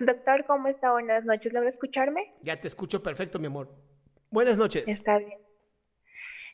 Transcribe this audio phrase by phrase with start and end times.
[0.06, 0.92] Doctor, ¿cómo está?
[0.92, 1.52] Buenas noches.
[1.52, 2.32] ¿Logra escucharme?
[2.42, 3.68] Ya te escucho perfecto, mi amor.
[4.30, 4.88] Buenas noches.
[4.88, 5.38] Está bien.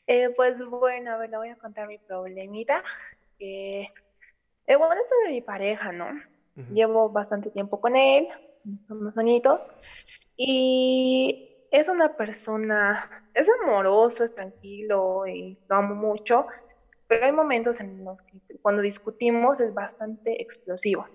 [0.05, 2.83] Eh, pues bueno, a ver, le voy a contar mi problemita.
[3.39, 3.87] Eh,
[4.67, 6.07] eh, bueno, es sobre mi pareja, ¿no?
[6.73, 8.27] Llevo bastante tiempo con él,
[8.89, 9.61] unos añitos,
[10.35, 16.47] y es una persona, es amoroso, es tranquilo y lo amo mucho,
[17.05, 21.05] pero hay momentos en los que cuando discutimos es bastante explosivo.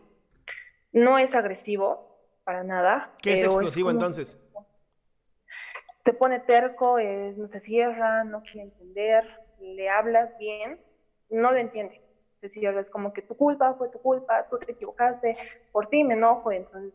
[0.92, 2.11] No es agresivo,
[2.44, 3.12] para nada.
[3.22, 4.38] ¿Qué es explosivo como- entonces?
[6.04, 9.24] Se pone terco, eh, no se cierra, no quiere entender,
[9.60, 10.80] le hablas bien,
[11.30, 12.00] no lo entiende.
[12.40, 15.36] Se cierra, es como que tu culpa fue tu culpa, tú te equivocaste,
[15.70, 16.92] por ti me enojo, entonces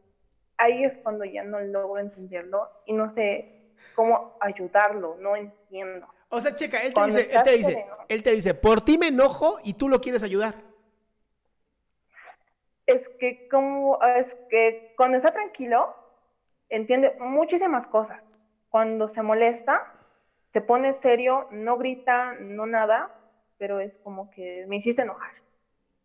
[0.58, 6.06] ahí es cuando ya no logro entenderlo y no sé cómo ayudarlo, no entiendo.
[6.30, 7.96] O sea, checa, él te Cuando dice, él te dice, sereno.
[8.10, 10.56] él te dice, por ti me enojo y tú lo quieres ayudar.
[12.88, 15.96] Es que como es que cuando está tranquilo
[16.70, 18.22] entiende muchísimas cosas.
[18.70, 19.94] Cuando se molesta,
[20.52, 23.14] se pone serio, no grita, no nada,
[23.58, 25.32] pero es como que me hiciste enojar.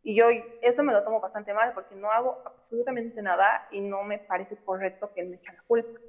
[0.03, 0.27] Y yo
[0.63, 4.57] eso me lo tomo bastante mal porque no hago absolutamente nada y no me parece
[4.57, 6.01] correcto que él me eche la culpa.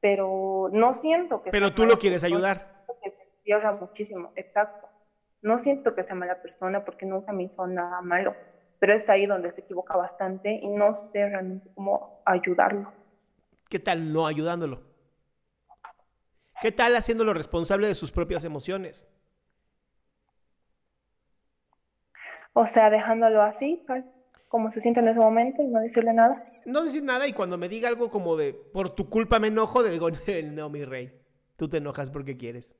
[0.00, 2.84] Pero no siento que Pero tú lo quieres ayudar.
[3.42, 4.88] cierra muchísimo, exacto.
[5.42, 8.34] No siento que sea mala persona porque nunca me hizo nada malo,
[8.80, 12.92] pero es ahí donde se equivoca bastante y no sé realmente cómo ayudarlo.
[13.68, 14.82] ¿Qué tal no ayudándolo?
[16.60, 19.06] ¿Qué tal haciéndolo responsable de sus propias emociones?
[22.54, 24.04] O sea, dejándolo así, tal
[24.50, 26.44] como se siente en ese momento y no decirle nada.
[26.64, 29.80] No decir nada y cuando me diga algo como de, por tu culpa me enojo,
[29.80, 30.08] le digo,
[30.44, 31.16] no, mi rey,
[31.56, 32.76] tú te enojas porque quieres.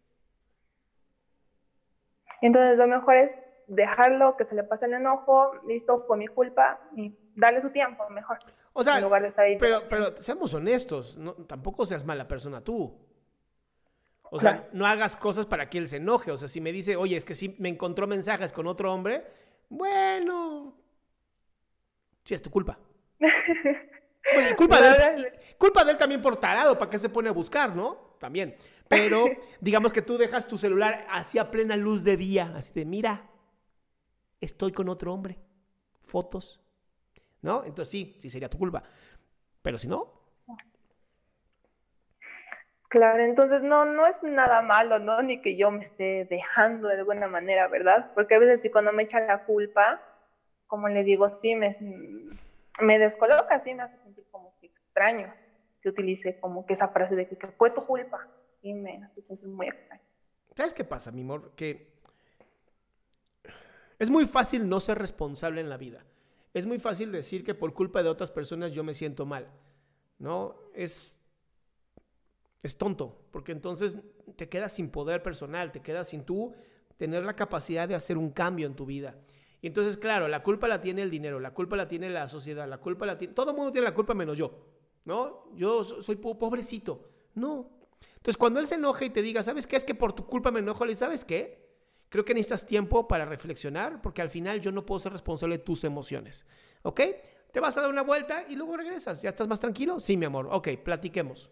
[2.43, 3.39] Entonces lo mejor es
[3.71, 8.09] dejarlo, que se le pase el enojo, listo, fue mi culpa, y darle su tiempo
[8.11, 8.39] mejor.
[8.73, 12.27] O sea, En lugar de estar ahí pero, pero seamos honestos, no- tampoco seas mala
[12.29, 12.97] persona tú.
[14.33, 16.31] O sea, no hagas cosas para que él se enoje.
[16.31, 19.27] O sea, si me dice, oye, es que sí me encontró mensajes con otro hombre,
[19.69, 20.77] bueno,
[22.25, 22.79] sí es tu culpa.
[24.57, 27.09] Culpa, No, de no, él, y culpa de él también por tarado, ¿para qué se
[27.09, 28.15] pone a buscar, no?
[28.21, 28.55] También.
[28.87, 29.25] Pero
[29.61, 33.25] digamos que tú dejas tu celular así a plena luz de día, así de, mira,
[34.41, 35.39] estoy con otro hombre,
[36.03, 36.61] fotos,
[37.43, 37.65] ¿no?
[37.65, 38.83] Entonces sí, sí sería tu culpa.
[39.63, 40.21] Pero si no,
[42.91, 45.23] Claro, entonces no, no es nada malo, ¿no?
[45.23, 48.11] Ni que yo me esté dejando de alguna manera, ¿verdad?
[48.15, 50.03] Porque a veces si cuando me echan la culpa,
[50.67, 51.73] como le digo, sí me,
[52.81, 55.33] me descoloca, sí me hace sentir como que extraño
[55.81, 58.27] que utilice como que esa frase de que, que fue tu culpa.
[58.61, 60.03] Sí me hace sentir muy extraño.
[60.57, 61.53] ¿sabes qué pasa, mi amor?
[61.55, 62.00] Que
[64.01, 66.05] es muy fácil no ser responsable en la vida.
[66.53, 69.49] Es muy fácil decir que por culpa de otras personas yo me siento mal.
[70.19, 70.57] ¿No?
[70.75, 71.15] Es
[72.63, 73.97] es tonto, porque entonces
[74.37, 76.53] te quedas sin poder personal, te quedas sin tú
[76.99, 79.17] tener la capacidad de hacer un cambio en tu vida.
[79.63, 82.69] Y entonces, claro, la culpa la tiene el dinero, la culpa la tiene la sociedad,
[82.69, 83.35] la culpa la tiene...
[83.35, 84.59] Todo el mundo tiene la culpa menos yo,
[85.05, 85.51] ¿no?
[85.55, 87.09] Yo so- soy po- pobrecito.
[87.35, 87.71] No.
[88.17, 89.77] Entonces, cuando él se enoja y te diga, ¿sabes qué?
[89.77, 91.70] Es que por tu culpa me enojo, le ¿sabes qué?
[92.11, 95.65] Creo que necesitas tiempo para reflexionar porque al final yo no puedo ser responsable de
[95.65, 96.45] tus emociones.
[96.83, 97.01] ¿Ok?
[97.53, 99.23] Te vas a dar una vuelta y luego regresas.
[99.23, 100.01] ¿Ya estás más tranquilo?
[100.01, 100.49] Sí, mi amor.
[100.51, 101.51] Ok, platiquemos.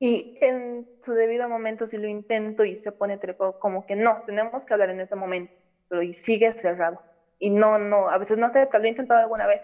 [0.00, 4.22] Y en su debido momento, si lo intento y se pone teléfono, como que no,
[4.26, 5.54] tenemos que hablar en este momento,
[5.88, 7.00] pero y sigue cerrado.
[7.38, 9.62] Y no, no, a veces no sé, lo he intentado alguna vez.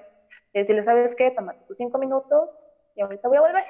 [0.54, 1.30] Si le ¿sabes qué?
[1.32, 2.50] Toma tus cinco minutos
[2.94, 3.64] y ahorita voy a volver.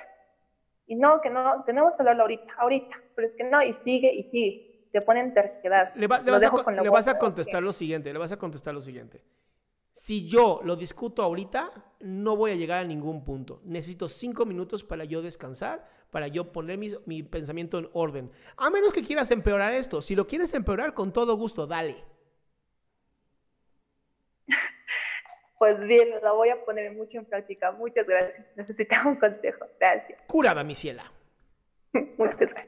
[0.90, 3.00] Y no, que no, tenemos que hablarlo ahorita, ahorita.
[3.14, 4.88] Pero es que no, y sigue, y sigue.
[4.90, 5.94] Te ponen terquedad.
[5.94, 9.22] Le, vas, a, le vas a contestar lo siguiente, le vas a contestar lo siguiente.
[9.92, 11.70] Si yo lo discuto ahorita,
[12.00, 13.60] no voy a llegar a ningún punto.
[13.62, 18.32] Necesito cinco minutos para yo descansar, para yo poner mi, mi, pensamiento en orden.
[18.56, 20.02] A menos que quieras empeorar esto.
[20.02, 22.04] Si lo quieres empeorar, con todo gusto, dale.
[25.60, 27.70] Pues bien, lo voy a poner mucho en práctica.
[27.72, 28.46] Muchas gracias.
[28.56, 29.66] Necesitaba un consejo.
[29.78, 30.18] Gracias.
[30.26, 31.12] Curada, mi ciela.
[31.92, 32.66] Muchas gracias.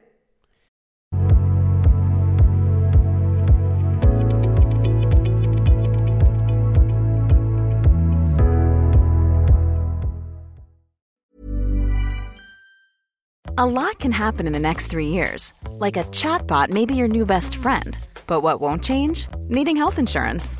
[13.57, 15.51] A lot can happen in the next three years.
[15.79, 17.97] Like a chatbot may be your new best friend.
[18.27, 19.27] But what won't change?
[19.49, 20.59] Needing health insurance.